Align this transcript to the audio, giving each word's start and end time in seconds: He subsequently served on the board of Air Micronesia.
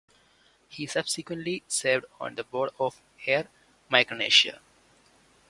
He 0.67 0.87
subsequently 0.87 1.61
served 1.67 2.07
on 2.19 2.33
the 2.33 2.43
board 2.43 2.71
of 2.79 2.99
Air 3.27 3.47
Micronesia. 3.87 4.59